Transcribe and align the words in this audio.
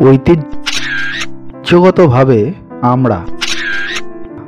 ঐতিহ্যগতভাবে 0.00 2.52
আমরা 2.82 3.24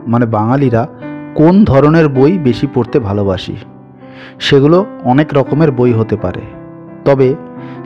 মানে 0.07 0.27
বাঙালিরা, 0.27 0.87
কোন 1.35 1.65
ধরনের 1.65 2.09
বই 2.09 2.39
বেশি 2.39 2.67
পড়তে 2.75 2.99
ভালোবাসি? 2.99 3.57
সেগুলো 4.41 4.87
অনেক 5.05 5.35
রকমের 5.35 5.73
বই 5.73 5.93
হতে 5.93 6.17
পারে। 6.17 6.41
তবে 7.05 7.35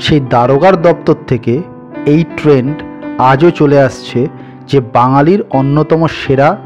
সেই 0.01 0.21
দারোগার 0.21 0.83
দপ্তর 0.83 1.15
থেকে 1.27 1.63
এই 2.07 2.25
ট্রেন্ড 2.37 2.83
আজও 3.18 3.50
চলে 3.50 3.80
আসছে 3.80 4.27
যে 4.66 4.80
বাঙালির 4.80 5.45
অন্যতম 5.50 6.06
সেরা 6.06 6.56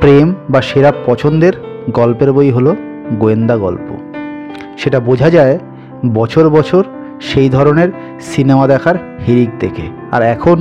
প্রেম 0.00 0.34
বা 0.50 0.62
সেরা 0.62 0.92
পছন্দের 1.06 1.52
গল্পের 1.90 2.32
বই 2.32 2.50
হলো 2.50 2.76
গোয়েন্দা 3.18 3.56
গল্প। 3.56 3.96
সেটা 4.78 5.00
বোঝা 5.00 5.30
যায় 5.30 5.58
বছর 6.14 6.48
বছর 6.48 6.84
সেই 7.20 7.48
ধরনের 7.48 7.88
সিনেমা 8.20 8.66
দেখার 8.66 8.94
হিরিক 9.26 9.50
দেখে। 9.58 9.97
আর 10.14 10.22
এখন 10.34 10.58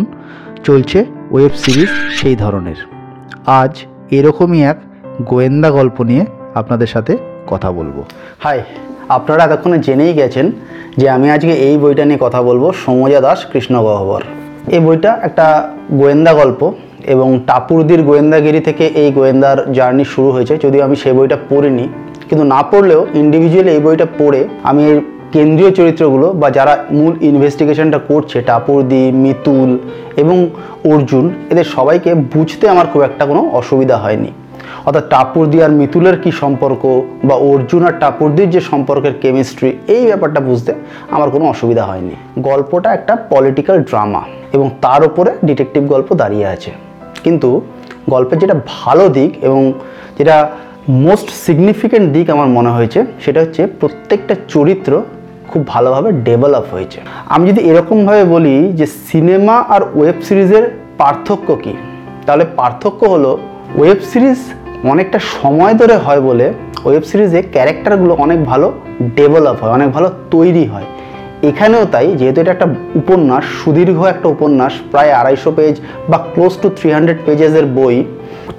চলছে 0.68 1.00
ওয়েব 1.34 1.54
সিরিজ 1.64 1.92
সেই 2.20 2.36
ধরনের। 2.44 2.80
আজ 3.62 3.74
এরকমই 4.18 4.60
এক 4.72 4.78
গোয়েন্দা 5.32 5.70
গল্প 5.78 5.98
নিয়ে 6.10 6.24
আপনাদের 6.60 6.90
সাথে 6.94 7.14
কথা 7.52 7.70
বলব। 7.78 7.98
হাই, 8.46 8.60
আপনারা 9.18 9.42
এতক্ষণে 9.48 9.78
জেনেই 9.88 10.14
গেছেন 10.20 10.46
যে 11.00 11.06
আমি 11.16 11.28
আজকে 11.36 11.54
এই 11.68 11.76
বইটা 11.84 12.04
নিয়ে 12.06 12.20
কথা 12.26 12.40
বলব 12.50 12.64
সমজা 12.86 13.20
দাস 13.26 13.40
কৃষ্ণ 13.52 13.74
গহ্বর। 13.88 14.22
এই 14.76 14.82
বইটা 14.86 15.12
একটা 15.28 15.46
গোয়েন্দা 15.92 16.32
গল্প 16.34 16.62
এবং 17.14 17.30
টাপুরদির 17.48 18.02
গোয়েন্দাগিরি 18.10 18.62
থেকে 18.68 18.86
এই 19.02 19.10
গোয়েন্দার 19.18 19.58
জার্নি 19.78 20.06
শুরু 20.14 20.30
হয়েছে। 20.36 20.54
যদিও 20.64 20.82
আমি 20.88 20.96
সেই 21.04 21.14
বইটা 21.18 21.38
পড়িনি, 21.50 21.86
কিন্তু 22.30 22.44
না 22.54 22.60
পড়লেও 22.72 23.02
ইন্ডিভিজুয়ালি 23.22 23.72
এই 23.76 23.82
বইটা 23.86 24.08
পড়ে 24.20 24.42
আমি 24.70 24.84
কেন্দ্রীয় 25.32 25.72
চরিত্রগুলো 25.72 26.28
বা 26.34 26.50
যারা 26.50 26.86
মূল 26.92 27.14
ইনভেস্টিগেশনটা 27.22 28.00
করছে, 28.08 28.42
টাপুরদি, 28.42 29.12
মিতুল 29.12 29.78
এবং 30.18 30.38
অর্জুন, 30.94 31.34
এদের 31.50 31.64
সবাইকে 31.64 32.14
বুঝতে 32.14 32.70
আমার 32.70 32.88
খুব 32.94 33.02
একটা 33.02 33.26
কোনো 33.26 33.50
অসুবিধা 33.54 33.98
হয়নি। 33.98 34.32
অর্থাৎ 34.86 35.10
টাপুরদি 35.10 35.64
আর 35.64 35.72
মিতুলের 35.72 36.22
কি 36.22 36.32
সম্পর্ক 36.32 37.02
বা 37.24 37.36
অর্জুন 37.36 37.86
আর 37.86 37.94
টাপুরদির 38.00 38.50
যে 38.50 38.62
সম্পর্কের 38.62 39.12
কেমিস্ট্রি 39.22 39.78
এই 39.88 40.06
ব্যাপারটা 40.06 40.40
বুঝতে 40.40 40.74
আমার 41.12 41.30
কোনো 41.30 41.46
অসুবিধা 41.46 41.84
হয়নি। 41.84 42.16
গল্পটা 42.40 42.94
একটা 42.94 43.18
পলিটিক্যাল 43.30 43.84
ড্রামা 43.84 44.22
এবং 44.54 44.70
তার 44.82 45.06
উপরে 45.06 45.32
ডিটেকটিভ 45.46 45.88
গল্প 45.88 46.16
দাঁড়িয়ে 46.16 46.46
আছে। 46.46 46.72
কিন্তু 47.24 47.62
গল্পের 48.10 48.40
যেটা 48.40 48.56
ভালো 48.68 49.10
দিক 49.10 49.32
এবং 49.42 49.74
যেটা 50.18 50.50
মোস্ট 50.90 51.30
সিগনিফিক্যান্ট 51.30 52.14
দিক 52.14 52.30
আমার 52.30 52.48
মনে 52.48 52.70
হয়েছে, 52.70 53.06
সেটা 53.26 53.40
হচ্ছে 53.42 53.68
প্রত্যেকটা 53.68 54.36
চরিত্র 54.48 55.02
খুব 55.52 55.62
ভালোভাবে 55.74 56.10
ডেভেলপ 56.28 56.66
হয়েছে। 56.74 57.00
আমি 57.34 57.44
যদি 57.50 57.62
এরকমভাবে 57.70 58.24
বলি 58.36 58.56
যে 58.80 58.86
সিনেমা 59.10 59.56
আর 59.76 59.82
ওয়েব 59.98 60.18
সিরিজের 60.28 60.64
পার্থক্য 61.00 61.48
কী, 61.64 61.74
তাহলে 62.26 62.46
পার্থক্য 62.60 63.02
হলো 63.14 63.32
ওয়েব 63.78 64.00
সিরিজ 64.12 64.40
অনেকটা 64.92 65.20
সময় 65.36 65.74
ধরে 65.82 65.96
হয় 66.06 66.22
বলে 66.22 66.46
ওয়েব 66.86 67.04
সিরিজে 67.10 67.40
ক্যারেক্টারগুলো 67.54 68.14
অনেক 68.26 68.40
ভালো 68.52 68.68
ডেভেলপ 69.18 69.56
হয়, 69.62 69.74
অনেক 69.78 69.90
ভালো 69.96 70.08
তৈরি 70.34 70.66
হয়। 70.74 70.88
এখানেও 71.50 71.84
তাই, 71.94 72.08
যেহেতু 72.20 72.38
এটা 72.42 72.52
একটা 72.56 72.68
উপন্যাস, 73.02 73.44
সুদীর্ঘ 73.60 74.00
একটা 74.14 74.28
উপন্যাস, 74.36 74.74
প্রায় 74.92 75.12
আড়াইশো 75.20 75.52
পেজ 75.58 75.74
বা 76.10 76.18
ক্লোজ 76.34 76.54
টু 76.62 76.68
থ্রি 76.78 76.90
হান্ড্রেড 76.96 77.20
পেজেসের 77.26 77.66
বই, 77.78 77.96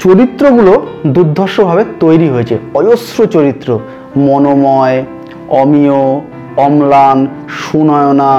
চরিত্রগুলো 0.04 0.72
দুর্ধর্ষভাবে 1.14 1.82
তৈরি 2.02 2.28
হয়েছে। 2.28 2.54
অজস্র 2.74 3.18
চরিত্র, 3.34 3.68
মনোময়, 4.26 4.98
অমিয় 5.62 6.00
অম্লান 6.66 7.18
সুনয়না, 7.60 8.32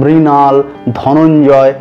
মৃণাল, 0.00 0.56
ধনঞ্জয়, 1.00 1.72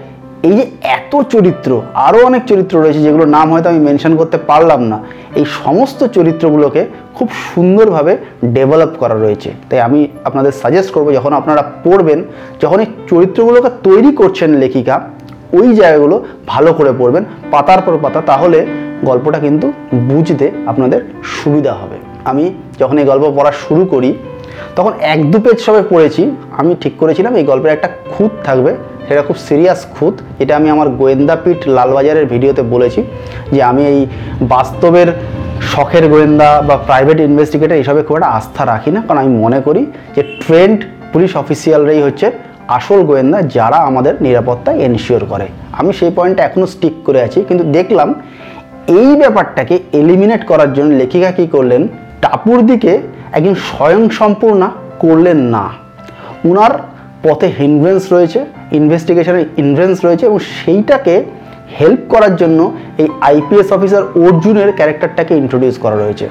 এই 0.47 0.55
যে 0.59 0.66
এত 0.97 1.13
চরিত্র 1.33 1.69
আরও 2.08 2.19
অনেক 2.30 2.41
চরিত্র 2.52 2.73
রয়েছে 2.83 3.02
যেগুলোর 3.05 3.30
নাম 3.38 3.47
হয়তো 3.53 3.67
আমি 3.73 3.81
মেনশন 3.88 4.14
করতে 4.19 4.38
পারলাম 4.49 4.81
না, 4.91 4.97
এই 5.39 5.45
সমস্ত 5.64 5.99
চরিত্রগুলোকে 6.17 6.81
খুব 7.17 7.27
সুন্দরভাবে 7.49 8.14
ডেভেলপ 8.55 8.92
করা 9.02 9.15
রয়েছে। 9.15 9.49
তাই 9.70 9.80
আমি 9.87 9.99
আপনাদের 10.27 10.53
সাজেস্ট 10.61 10.89
করব, 10.95 11.08
যখন 11.17 11.32
আপনারা 11.39 11.61
পড়বেন, 11.86 12.20
যখন 12.64 12.77
এই 12.83 12.89
চরিত্রগুলোকে 13.11 13.70
তৈরি 13.87 14.11
করছেন 14.20 14.49
লেখিকা, 14.64 14.95
ওই 15.59 15.67
জায়গাগুলো 15.80 16.15
ভালো 16.52 16.70
করে 16.77 16.92
পড়বেন, 16.99 17.23
পাতার 17.53 17.82
পর 17.86 17.93
পাতা, 18.03 18.20
তাহলে 18.32 18.59
গল্পটা 19.09 19.39
কিন্তু 19.45 19.67
বুঝতে 20.09 20.45
আপনাদের 20.71 20.99
সুবিধা 21.36 21.73
হবে। 21.82 21.98
আমি 22.32 22.45
যখন 22.82 22.95
এই 23.02 23.05
গল্প 23.11 23.26
পড়া 23.37 23.52
শুরু 23.64 23.83
করি 23.93 24.09
তখন 24.75 24.91
এক 25.02 25.31
দু 25.31 25.39
পেজ 25.39 25.59
সবে 25.59 25.83
পড়েছি। 25.89 26.31
আমি 26.52 26.75
ঠিক 26.81 26.93
করেছিলাম, 26.97 27.36
এই 27.36 27.43
গল্পের 27.43 27.71
একটা 27.71 27.89
খুঁত 28.09 28.31
থাকবে। 28.43 28.75
সেটা 29.08 29.21
খুব 29.21 29.36
সিরিয়াস 29.36 29.86
খুঁত। 29.91 30.14
এটা 30.39 30.55
আমি 30.55 30.69
আমার 30.69 30.89
গোয়েন্দাপীঠ 30.89 31.58
লালবাজারের 31.67 32.25
ভিডিওতে 32.25 32.61
বলেছি 32.61 33.03
যে 33.52 33.64
আমি 33.64 33.86
এই 33.86 34.05
বাস্তবের 34.41 35.08
শখের 35.61 36.08
গোয়েন্দা 36.09 36.61
বা 36.61 36.77
প্রাইভেট 36.77 37.19
ইনভেস্টিগেটর 37.19 37.75
এইসবে 37.75 38.03
খুব 38.03 38.17
একটা 38.17 38.30
আস্থা 38.30 38.65
রাখি 38.65 38.91
না। 38.91 39.03
কারণ 39.08 39.19
আমি 39.19 39.37
মনে 39.37 39.61
করি 39.61 39.86
যে 40.15 40.23
ট্রেন্ড 40.23 40.85
পুলিশ 41.14 41.35
অফিসিয়ালরাই 41.35 42.02
হচ্ছে 42.02 42.31
আসল 42.67 43.03
গোয়েন্দা 43.03 43.41
যারা 43.41 43.75
আমাদের 43.75 44.14
নিরাপত্তা 44.21 44.71
এনশিওর 44.71 45.25
করে। 45.25 45.47
আমি 45.71 45.93
সেই 45.93 46.11
পয়েন্টটা 46.15 46.43
এখনও 46.43 46.65
স্টিক 46.65 46.93
করে 47.05 47.21
আছি। 47.21 47.41
কিন্তু 47.47 47.64
দেখলাম 47.64 48.14
এই 48.87 49.15
ব্যাপারটাকে 49.15 49.80
এলিমিনেট 49.93 50.45
করার 50.45 50.73
জন্য 50.73 50.95
লেখিকা 50.95 51.31
কী 51.31 51.47
করলেন? 51.47 51.87
টাপুর 52.21 52.65
দিকে 52.65 52.99
একজন 53.33 53.55
স্বয়ংসম্পূর্ণা 53.70 54.70
করলেন 54.99 55.39
না। 55.55 55.66
উনার 56.44 56.73
পথে 57.23 57.48
হিনভেন্স 57.60 58.04
রয়েছে 58.14 58.39
ইনভেস্টিগেশনের 58.71 59.45
ইনভেন্স 59.58 60.05
রয়েছে 60.05 60.23
এবং 60.26 60.39
সেইটাকে 60.39 61.16
হেল্প 61.80 62.02
করার 62.10 62.33
জন্য 62.36 62.60
এই 62.98 63.08
আইপিএস 63.21 63.70
অফিসার 63.71 64.04
অর্জুনের 64.26 64.70
ক্যারেক্টারটাকে 64.73 65.33
ইন্ট্রোডিউস 65.38 65.76
করা 65.77 65.95
রয়েছে। 65.95 66.26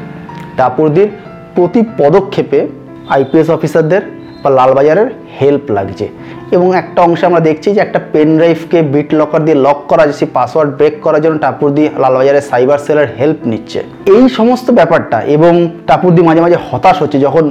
টাপুরদির 0.56 1.08
প্রতি 1.54 1.80
পদক্ষেপে 1.98 2.60
আইপিএস 3.08 3.50
অফিসারদের 3.50 4.02
বা 4.42 4.50
লালবাজারের 4.50 5.08
হেল্প 5.40 5.70
লাগছে। 5.70 6.08
এবং 6.50 6.74
একটা 6.74 7.02
অংশে 7.02 7.24
আমরা 7.26 7.40
দেখছি 7.40 7.72
যে 7.74 7.80
একটা 7.80 8.00
পেন 8.12 8.36
ড্রাইভকে 8.36 8.82
বিট 8.82 9.14
লকার 9.14 9.44
দিয়ে 9.44 9.56
লক 9.56 9.78
করা 9.88 10.06
যাচ্ছে 10.06 10.26
পাসওয়ার্ড 10.26 10.70
ব্রেক 10.76 10.94
করার 11.00 11.20
জন্য 11.20 11.38
টাপুরদি 11.38 11.88
লালবাজারের 11.98 12.40
সাইবার 12.40 12.78
সেলের 12.78 13.08
হেল্প 13.18 13.38
নিচ্ছে। 13.46 13.82
এই 14.06 14.28
সমস্ত 14.28 14.70
ব্যাপারটা 14.70 15.20
এবং 15.20 15.68
টাপুরদি 15.86 16.22
মাঝে 16.22 16.40
মাঝে 16.40 16.58
হতাশ 16.70 17.02
হচ্ছে 17.02 17.18
যখন 17.20 17.44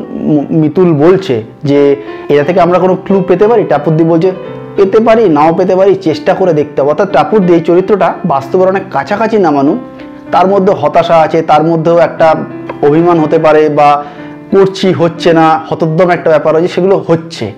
মিতুল 0.50 0.94
বলছে 0.94 1.44
যে, 1.64 1.96
এটা 2.30 2.44
থেকে 2.44 2.60
আমরা 2.60 2.80
কোনো 2.80 2.96
ক্লু 3.06 3.22
পেতে 3.28 3.48
পারি? 3.48 3.64
টাপুরদি 3.64 4.04
বলছে, 4.04 4.32
পেতে 4.76 5.00
পারি, 5.00 5.30
নাও 5.30 5.54
পেতে 5.54 5.76
পারি, 5.76 5.96
চেষ্টা 5.96 6.34
করে 6.34 6.54
দেখতে 6.54 6.82
হবে। 6.82 6.90
অর্থাৎ 6.90 7.12
টাপুরদি 7.12 7.54
এই 7.54 7.60
চরিত্রটা 7.60 8.14
বাস্তবের 8.26 8.68
অনেক 8.68 8.84
কাছাকাছি 8.92 9.38
নামানো, 9.38 9.78
তার 10.32 10.48
মধ্যে 10.48 10.74
হতাশা 10.74 11.18
আছে, 11.20 11.42
তার 11.42 11.64
মধ্যেও 11.64 11.98
একটা 11.98 12.36
অভিমান 12.82 13.20
হতে 13.20 13.40
পারে 13.40 13.70
বা 13.70 14.04
করছি 14.52 14.94
হচ্ছে 14.94 15.34
না 15.34 15.60
হতোদ্যম 15.70 16.10
একটা 16.10 16.30
ব্যাপার 16.30 16.54
হয়েছে 16.54 16.68
সেগুলো 16.68 17.04
হচ্ছে। 17.08 17.54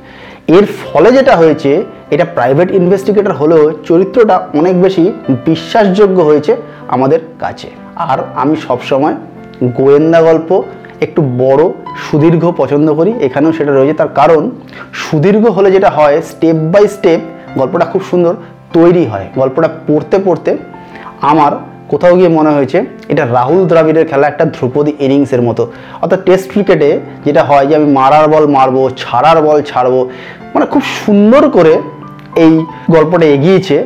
এর 0.47 0.65
ফলে 0.65 1.11
যেটা 1.11 1.35
হয়েছে, 1.35 1.83
এটা 2.11 2.25
প্রাইভেট 2.25 2.71
ইনভেস্টিগেটর 2.71 3.31
হলেও 3.31 3.71
চরিত্রটা 3.71 4.47
অনেক 4.53 4.81
বেশি 4.81 5.11
বিশ্বাসযোগ্য 5.29 6.21
হয়েছে 6.21 6.55
আমাদের 6.87 7.19
কাছে। 7.39 7.69
আর 7.95 8.17
আমি 8.35 8.55
সবসময় 8.67 9.15
গোয়েন্দা 9.63 10.21
গল্প, 10.21 10.63
একটু 11.01 11.21
বড়, 11.37 11.69
সুদীর্ঘ 12.11 12.51
পছন্দ 12.57 12.93
করি, 12.93 13.13
এখানেও 13.21 13.51
সেটা 13.51 13.71
রয়েছে। 13.71 13.93
তার 13.93 14.07
কারণ, 14.07 14.51
সুদীর্ঘ 14.93 15.47
হলে 15.47 15.71
যেটা 15.71 15.89
হয় 15.89 16.21
স্টেপ 16.21 16.55
বাই 16.55 16.87
স্টেপ 16.87 17.19
গল্পটা 17.57 17.85
খুব 17.85 18.03
সুন্দর 18.03 18.35
তৈরি 18.73 19.05
হয়। 19.05 19.27
গল্পটা 19.35 19.69
পড়তে 19.87 20.19
পড়তে 20.25 20.57
আমার 21.21 21.72
কোথাও 21.93 22.13
গিয়ে 22.15 22.31
মনে 22.37 22.49
হয়েছে 22.49 22.77
এটা 23.11 23.23
রাহুল 23.37 23.61
দ্রাবিড়ের 23.65 24.05
খেলা 24.07 24.27
একটা 24.27 24.45
ধ্রুপদী 24.45 24.91
ইনিংসের 24.99 25.41
মতো। 25.41 25.63
অর্থাৎ 26.01 26.19
টেস্ট 26.25 26.51
ক্রিকেটে 26.51 26.89
যেটা 27.25 27.41
হয় 27.43 27.65
যে 27.67 27.73
আমি 27.75 27.87
মারার 27.91 28.25
বল 28.27 28.45
মারবো, 28.47 28.89
ছাড়ার 28.97 29.41
বল 29.41 29.57
ছাড়বো 29.61 30.01
মানে 30.53 30.65
খুব 30.65 30.83
সুন্দর 31.05 31.43
করে 31.49 31.73
এই 32.35 32.53
গল্পটা 32.91 33.25
এগিয়েছে 33.25 33.77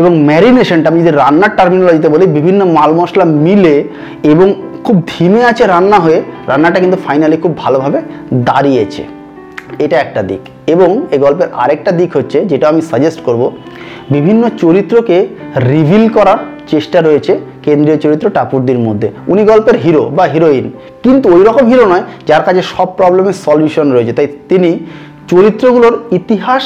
এবং 0.00 0.12
ম্যারিনেশনটা 0.24 0.88
আমি 0.90 1.00
যদি 1.00 1.12
রান্নার 1.16 1.56
টার্মিনোলজিতে 1.56 2.08
বলি, 2.08 2.24
বিভিন্ন 2.26 2.60
মাল 2.76 2.90
মশলা 2.92 3.24
মিলে 3.46 3.76
এবং 4.22 4.46
খুব 4.84 4.96
ধিমে 5.10 5.40
আছে 5.44 5.62
রান্না 5.66 5.98
হয়ে, 5.98 6.18
রান্নাটা 6.46 6.78
কিন্তু 6.80 6.98
ফাইনালি 7.06 7.36
খুব 7.36 7.52
ভালোভাবে 7.58 7.98
দাঁড়িয়েছে। 8.34 9.02
এটা 9.78 9.96
একটা 10.00 10.20
দিক। 10.22 10.42
এবং 10.66 10.90
এই 11.10 11.18
গল্পের 11.18 11.48
আরেকটা 11.52 11.90
দিক 11.92 12.10
হচ্ছে, 12.16 12.38
যেটা 12.44 12.66
আমি 12.68 12.82
সাজেস্ট 12.82 13.20
করব, 13.20 13.42
বিভিন্ন 14.10 14.42
চরিত্রকে 14.62 15.16
রিভিল 15.72 16.04
করার 16.08 16.40
চেষ্টা 16.70 17.00
রয়েছে 17.00 17.32
কেন্দ্রীয় 17.62 17.98
চরিত্র 17.98 18.30
টাপুরদির 18.30 18.78
মধ্যে। 18.78 19.08
উনি 19.28 19.44
গল্পের 19.44 19.76
হিরো 19.76 20.02
বা 20.16 20.24
হিরোইন 20.24 20.70
কিন্তু 21.02 21.26
ওই 21.34 21.42
রকম 21.44 21.66
হিরো 21.66 21.86
নয়, 21.86 22.02
যার 22.26 22.42
কাছে 22.42 22.62
সব 22.62 22.88
প্রবলেমের 22.96 23.32
সলিউশন 23.32 23.92
রয়েছে। 23.92 24.12
তাই 24.12 24.28
তিনি 24.48 24.78
চরিত্রগুলোর 25.30 25.94
ইতিহাস 26.12 26.62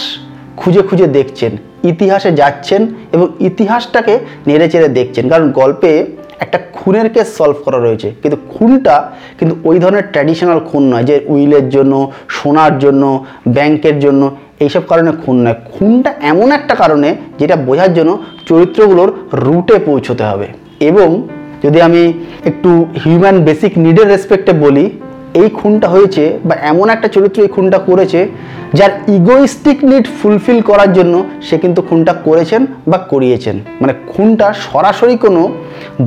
খুঁজে 0.56 0.82
খুঁজে 0.82 1.06
দেখছেন, 1.06 1.56
ইতিহাসে 1.84 2.31
যাচ্ছেন 2.32 2.87
এবং 3.12 3.26
ইতিহাসটাকে 3.40 4.19
নেড়ে 4.46 4.70
চেড়ে 4.70 4.88
দেখছেন। 4.88 5.28
কারণ 5.28 5.52
গল্পে 5.52 6.06
একটা 6.40 6.58
খুনের 6.72 7.08
কেস 7.08 7.37
সলভ 7.37 7.56
করা 7.64 7.78
রয়েছে। 7.78 8.14
কিন্তু 8.22 8.38
খুনটা 8.48 9.12
কিন্তু 9.38 9.56
ওই 9.64 9.78
ধরনের 9.78 10.02
ট্র্যাডিশনাল 10.10 10.60
খুন 10.60 10.82
নয় 10.94 11.04
যে 11.04 11.20
উইলের 11.26 11.69
জন্য, 11.69 12.12
সোনার 12.28 12.78
জন্য 12.78 13.25
ব্যাংকের 13.48 13.98
জন্য। 13.98 14.22
এইসব 14.61 14.81
কারণে 14.88 15.12
খুন 15.25 15.37
নয়। 15.44 15.55
খুনটা 15.73 16.14
এমন 16.23 16.53
একটা 16.53 16.75
কারণে 16.75 17.14
যেটা 17.38 17.56
বোঝার 17.56 17.94
জন্য 17.94 18.19
চরিত্রগুলোর 18.47 19.12
রুটে 19.32 19.79
পৌঁছতে 19.79 20.25
হবে। 20.25 20.47
এবং 20.81 21.29
যদি 21.62 21.81
আমি 21.81 22.12
একটু 22.44 22.87
হিউম্যান 23.05 23.44
বেসিক 23.44 23.79
নিডের 23.79 24.08
রেসপেক্টে 24.08 24.53
বলি, 24.53 24.91
এই 25.35 25.49
খুনটা 25.49 25.88
হয়েছে 25.88 26.38
বা 26.44 26.55
এমন 26.55 26.88
একটা 26.88 27.08
চরিত্র 27.08 27.43
এই 27.43 27.49
খুনটা 27.49 27.79
করেছে 27.79 28.29
যার 28.75 28.91
ইগোইস্টিক 29.08 29.85
নিড 29.85 30.05
ফুলফিল 30.23 30.61
করার 30.61 30.93
জন্য 30.93 31.25
সে 31.43 31.58
কিন্তু 31.58 31.82
খুনটা 31.82 32.12
করেছেন 32.12 32.67
বা 32.88 32.99
করিয়েছেন। 32.99 33.61
মানে 33.81 33.94
খুনটা 34.06 34.53
সরাসরি 34.73 35.17
কোনো 35.17 35.49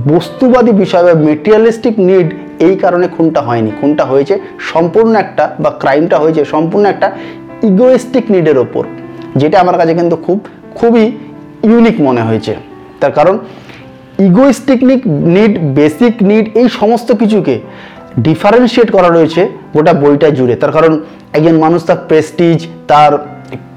বস্তুবাদী 0.08 0.72
বিষয় 0.72 1.04
বা 1.04 1.14
মেটেরিয়ালিস্টিক 1.14 2.00
নিড 2.00 2.34
এই 2.60 2.76
কারণে 2.76 3.08
খুনটা 3.08 3.42
হয়নি। 3.42 3.72
খুনটা 3.82 4.06
হয়েছে 4.06 4.40
সম্পূর্ণ 4.60 5.16
একটা 5.16 5.56
বা 5.60 5.70
ক্রাইমটা 5.70 6.18
হয়েছে 6.18 6.46
সম্পূর্ণ 6.46 6.86
একটা 6.86 7.12
ইগোইস্টিক 7.68 8.26
নিডের 8.32 8.58
ওপর, 8.58 8.84
যেটা 9.36 9.60
আমার 9.60 9.78
কাছে 9.78 9.94
কিন্তু 9.94 10.16
খুব, 10.16 10.40
খুবই 10.76 11.06
ইউনিক 11.70 11.96
মনে 12.02 12.22
হয়েছে। 12.22 12.54
তার 13.02 13.12
কারণ 13.12 13.36
ইগোইস্টিক 14.28 14.80
নিড 15.36 15.54
বেসিক 15.78 16.16
নিড 16.30 16.46
এই 16.60 16.70
সমস্ত 16.70 17.10
কিছুকে 17.22 17.56
ডিফারেন্সিয়েট 18.28 18.92
করা 18.92 19.10
রয়েছে 19.10 19.50
গোটা 19.76 19.94
বইটা 19.94 20.30
জুড়ে। 20.30 20.56
তার 20.56 20.72
কারণ, 20.72 21.00
একজন 21.34 21.56
মানুষ 21.58 21.84
তার 21.90 22.00
প্রেস্টিজ 22.10 22.68
তার 22.88 23.12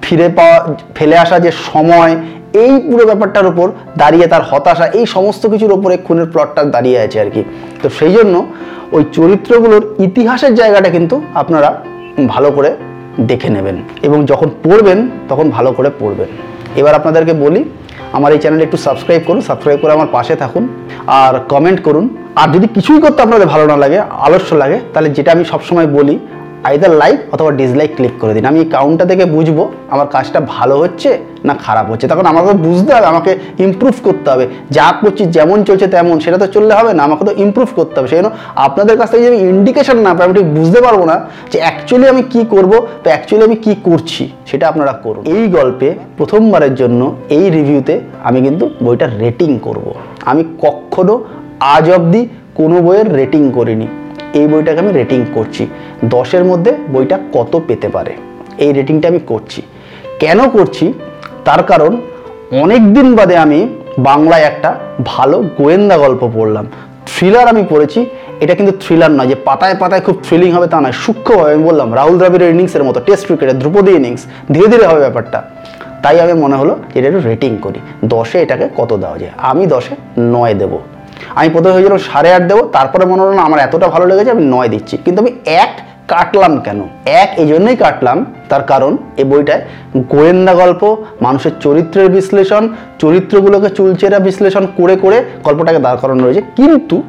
ফিরে 0.03 0.29
পাওয়া, 0.29 0.77
ফেলে 0.95 1.17
আসা 1.19 1.39
যে 1.39 1.51
সময়, 1.51 2.17
এই 2.65 2.73
পুরো 2.89 3.05
ব্যাপারটার 3.07 3.47
উপর 3.47 3.67
দাঁড়িয়ে, 3.99 4.27
তার 4.27 4.43
হতাশা, 4.51 4.87
এই 4.87 5.07
সমস্ত 5.07 5.47
কিছুর 5.47 5.73
উপরে 5.73 5.97
খুনের 5.97 6.27
প্লটটা 6.33 6.65
দাঁড়িয়ে 6.65 6.99
আছে 7.01 7.21
আর 7.21 7.31
কি। 7.31 7.43
তো 7.83 7.89
সেই 7.99 8.13
জন্য 8.13 8.47
ওই 8.93 9.05
চরিত্রগুলোর 9.13 9.83
ইতিহাসের 9.99 10.55
জায়গাটা 10.55 10.89
কিন্তু 10.91 11.23
আপনারা 11.35 11.83
ভালো 12.27 12.51
করে 12.51 12.71
দেখে 13.31 13.51
নেবেন 13.51 13.77
এবং 14.03 14.27
যখন 14.27 14.49
পড়বেন, 14.65 14.99
তখন 15.29 15.51
ভালো 15.51 15.73
করে 15.73 15.91
পড়বেন। 16.01 16.29
এবার 16.77 16.95
আপনাদেরকে 16.95 17.33
বলি, 17.33 17.65
আমার 18.13 18.33
এই 18.33 18.39
চ্যানেলে 18.39 18.65
একটু 18.65 18.77
সাবস্ক্রাইব 18.77 19.23
করুন 19.27 19.41
সাবস্ক্রাইব 19.41 19.79
করে 19.81 19.93
আমার 19.93 20.07
পাশে 20.07 20.37
থাকুন, 20.37 20.69
আর 21.07 21.35
কমেন্ট 21.49 21.81
করুন। 21.83 22.05
আর 22.37 22.49
যদি 22.55 22.67
কিছুই 22.67 23.01
করতে 23.01 23.23
আপনাদের 23.23 23.47
ভালো 23.47 23.67
না 23.67 23.77
লাগে, 23.77 23.99
আলস্য 24.27 24.55
লাগে, 24.55 24.79
তাহলে 24.93 25.09
যেটা 25.09 25.31
আমি 25.33 25.45
সবসময় 25.45 25.87
বলি 25.87 26.19
আইদার 26.69 26.93
লাইক 27.03 27.19
অথবা 27.35 27.51
ডিসলাইক 27.61 27.91
ক্লিক 27.97 28.15
করে 28.23 28.33
দিন। 28.37 28.45
আমি 28.51 28.59
এই 28.63 28.69
কাউন্টটা 28.77 29.05
থেকে 29.11 29.25
বুঝব 29.37 29.59
আমার 29.95 30.09
কাজটা 30.15 30.39
ভালো 30.55 30.75
হচ্ছে 30.83 31.11
না 31.49 31.55
খারাপ 31.65 31.87
হচ্ছে। 31.91 32.07
তখন 32.13 32.27
আমাকে 32.33 32.53
বুঝতে 32.67 32.91
হবে, 32.95 33.07
আমাকে 33.13 33.31
ইমপ্রুভ 33.67 33.95
করতে 34.07 34.29
হবে। 34.33 34.45
যা 34.77 34.87
করছি 35.01 35.23
যেমন 35.37 35.59
চলছে 35.69 35.87
তেমন, 35.95 36.17
সেটা 36.25 36.39
তো 36.43 36.47
চললে 36.55 36.73
হবে 36.79 36.91
না, 36.97 37.03
আমাকে 37.09 37.23
তো 37.29 37.33
ইমপ্রুভ 37.45 37.69
করতে 37.79 37.95
হবে। 37.99 38.09
সেই 38.13 38.19
জন্য 38.21 38.31
আপনাদের 38.67 38.95
কাছ 39.01 39.09
থেকে 39.13 39.25
যদি 39.29 39.39
ইন্ডিকেশন 39.53 39.97
না 40.07 40.13
পাই, 40.15 40.25
আমি 40.27 40.35
ঠিক 40.39 40.49
বুঝতে 40.59 40.81
পারব 40.87 41.01
না 41.11 41.17
যে 41.53 41.59
অ্যাকচুয়ালি 41.65 42.07
আমি 42.15 42.23
কি 42.33 42.41
করব 42.55 42.73
বা 43.03 43.09
অ্যাকচুয়ালি 43.13 43.45
আমি 43.49 43.59
কি 43.65 43.73
করছি, 43.89 44.23
সেটা 44.51 44.65
আপনারা 44.69 44.93
করুন। 45.05 45.23
এই 45.37 45.45
গল্পে 45.57 45.89
প্রথমবারের 46.19 46.75
জন্য 46.81 47.01
এই 47.37 47.45
রিভিউতে 47.57 47.95
আমি 48.29 48.39
কিন্তু 48.47 48.65
বইটার 48.85 49.11
রেটিং 49.25 49.51
করব। 49.67 49.87
আমি 50.31 50.43
কখনো 50.65 51.15
আজ 51.75 51.87
অবধি 51.97 52.23
কোনো 52.59 52.77
বইয়ের 52.87 53.09
রেটিং 53.21 53.43
করিনি। 53.59 53.87
এই 54.35 54.47
বইটাকে 54.47 54.79
আমি 54.79 54.93
রেটিং 54.93 55.25
করছি। 55.35 55.67
দশের 56.05 56.45
মধ্যে 56.45 56.75
বইটা 56.93 57.19
কত 57.33 57.61
পেতে 57.67 57.89
পারে? 57.89 58.13
এই 58.59 58.73
রেটিংটা 58.73 59.09
আমি 59.09 59.19
করছি। 59.27 59.63
কেন 60.19 60.49
করছি? 60.49 60.93
তার 61.45 61.63
কারণ 61.63 61.97
অনেক 62.63 62.95
দিন 62.95 63.17
বাদে 63.17 63.37
আমি 63.37 63.69
বাংলায় 63.99 64.43
একটা 64.43 64.79
ভালো 65.05 65.45
গোয়েন্দা 65.59 65.99
গল্প 65.99 66.31
পড়লাম। 66.35 66.67
থ্রিলার 67.07 67.49
আমি 67.49 67.65
পড়েছি। 67.71 68.07
এটা 68.41 68.55
কিন্তু 68.55 68.77
থ্রিলার 68.81 69.11
নয়, 69.11 69.27
যে 69.27 69.35
পাতায় 69.35 69.75
পাতায় 69.79 70.01
খুব 70.01 70.19
থ্রিলিং 70.23 70.53
হবে 70.53 70.67
তা 70.67 70.81
নয়। 70.81 70.93
সূক্ষ্মভাবে 70.93 71.55
আমি 71.55 71.65
বললাম, 71.65 71.95
রাহুল 71.95 72.19
দ্রাবিড়ের 72.19 72.51
ইনিংসের 72.51 72.85
মতো 72.85 73.01
টেস্ট 73.01 73.27
ক্রিকেটের 73.27 73.59
ধ্রুপদী 73.59 73.93
ইনিংস 73.93 74.21
ধীরে 74.53 74.67
ধীরে 74.67 74.87
হবে 74.87 75.01
ব্যাপারটা। 75.01 75.43
তাই 76.03 76.21
আমি 76.21 76.33
মনে 76.33 76.57
হলো 76.57 76.77
এটা 76.95 77.09
একটু 77.09 77.21
রেটিং 77.21 77.57
করি। 77.57 77.81
দশে 78.05 78.43
এটাকে 78.43 78.69
কত 78.77 78.97
দেওয়া 78.97 79.19
যায়? 79.19 79.31
আমি 79.37 79.67
দশে 79.67 79.95
নয় 80.19 80.55
দেবো। 80.55 80.81
আমি 81.35 81.49
প্রথমে 81.49 81.73
হয়েছিল 81.73 81.99
সাড়ে 81.99 82.35
আট 82.35 82.43
দেবো, 82.43 82.63
তারপরে 82.73 83.05
মনে 83.05 83.23
হলো 83.23 83.33
না 83.33 83.43
আমার 83.43 83.61
এতটা 83.61 83.89
ভালো 83.89 84.07
লেগেছে, 84.07 84.31
আমি 84.31 84.45
নয় 84.45 84.69
দিচ্ছি। 84.69 84.97
কিন্তু 85.05 85.23
আমি 85.23 85.33
এক 85.45 85.81
কাটলাম 86.09 86.61
কেন? 86.61 86.83
এক 87.07 87.31
এই 87.37 87.47
জন্যই 87.47 87.77
কাটলাম, 87.77 88.25
তার 88.49 88.63
কারণ 88.63 88.97
এই 89.17 89.25
বইটায় 89.25 89.61
গোয়েন্দা 89.97 90.55
গল্প, 90.55 90.97
মানুষের 91.21 91.51
চরিত্রের 91.61 92.09
বিশ্লেষণ, 92.09 92.69
চরিত্রগুলোকে 92.99 93.69
চুলচেরা 93.69 94.19
বিশ্লেষণ 94.19 94.67
করে 94.77 94.97
করে 94.97 95.25
গল্পটাকে 95.45 95.79
দাঁড় 95.79 95.99
করানো 95.99 96.25
রয়েছে। 96.25 96.43
কিন্তু 96.57 97.03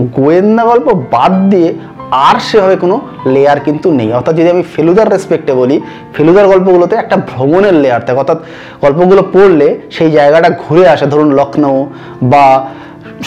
গোয়েন্দা 0.00 0.64
গল্প 0.64 0.92
বাদ 0.92 1.50
দিয়ে 1.50 1.74
আর 2.10 2.40
সেভাবে 2.40 2.76
কোনো 2.76 3.00
লেয়ার 3.26 3.60
কিন্তু 3.60 3.92
নেই। 3.92 4.12
অর্থাৎ 4.12 4.34
যদি 4.34 4.50
আমি 4.50 4.62
ফেলুদার 4.62 5.10
রেসপেক্টে 5.10 5.52
বলি, 5.52 5.80
ফেলুদার 6.14 6.48
গল্পগুলোতে 6.48 6.96
একটা 6.96 7.16
ভ্রমণের 7.16 7.74
লেয়ার 7.74 8.00
থাকে। 8.00 8.18
অর্থাৎ 8.18 8.38
গল্পগুলো 8.82 9.22
পড়লে 9.32 9.80
সেই 9.90 10.10
জায়গাটা 10.10 10.50
ঘুরে 10.68 10.88
আসে। 10.88 11.06
ধরুন 11.06 11.34
লখনৌ 11.34 11.86
বা 12.22 12.68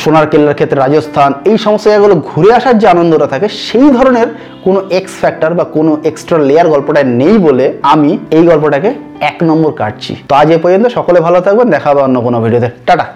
সোনার 0.02 0.28
কেল্লার 0.32 0.58
ক্ষেত্রে 0.60 0.78
রাজস্থান, 0.80 1.32
এই 1.50 1.58
সমস্ত 1.58 1.86
জায়গাগুলো 1.88 2.16
ঘুরে 2.30 2.50
আসার 2.58 2.80
যে 2.82 2.88
আনন্দটা 2.88 3.28
থাকে, 3.28 3.48
সেই 3.68 3.88
ধরনের 3.98 4.28
কোনো 4.66 4.80
এক্স 5.00 5.14
ফ্যাক্টর 5.22 5.52
বা 5.60 5.64
কোনো 5.64 5.92
এক্সট্রা 6.10 6.38
লেয়ার 6.50 6.68
গল্পটায় 6.74 7.08
নেই 7.22 7.36
বলে 7.38 7.66
আমি 7.94 8.12
এই 8.38 8.44
গল্পটাকে 8.50 8.90
এক 9.30 9.38
নম্বর 9.50 9.72
কাটছি। 9.72 10.14
তো 10.30 10.34
আজ 10.36 10.50
এ 10.52 10.58
পর্যন্ত 10.58 10.86
সকলে 10.98 11.20
ভালো 11.20 11.40
থাকবেন, 11.42 11.68
দেখা 11.76 11.88
হবে 11.90 12.02
অন্য 12.02 12.18
কোনো 12.22 12.38
ভিডিওতে। 12.44 12.70
টাটা! 12.88 13.06